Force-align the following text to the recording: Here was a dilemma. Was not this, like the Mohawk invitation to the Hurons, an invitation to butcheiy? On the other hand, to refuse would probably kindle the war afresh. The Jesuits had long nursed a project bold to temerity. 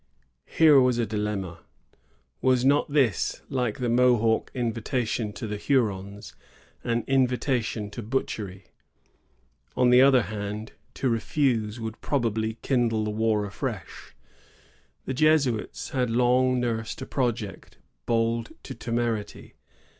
Here 0.47 0.81
was 0.81 0.97
a 0.97 1.05
dilemma. 1.05 1.59
Was 2.41 2.65
not 2.65 2.91
this, 2.91 3.43
like 3.49 3.77
the 3.77 3.87
Mohawk 3.87 4.49
invitation 4.55 5.31
to 5.33 5.45
the 5.45 5.57
Hurons, 5.57 6.33
an 6.83 7.03
invitation 7.05 7.91
to 7.91 8.01
butcheiy? 8.01 8.63
On 9.77 9.91
the 9.91 10.01
other 10.01 10.23
hand, 10.23 10.71
to 10.95 11.07
refuse 11.07 11.79
would 11.79 12.01
probably 12.01 12.55
kindle 12.63 13.03
the 13.03 13.11
war 13.11 13.45
afresh. 13.45 14.15
The 15.05 15.13
Jesuits 15.13 15.89
had 15.91 16.09
long 16.09 16.59
nursed 16.59 16.99
a 17.03 17.05
project 17.05 17.77
bold 18.07 18.53
to 18.63 18.73
temerity. 18.73 19.53